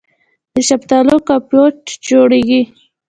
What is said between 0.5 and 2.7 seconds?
د شفتالو کمپوټ جوړیږي.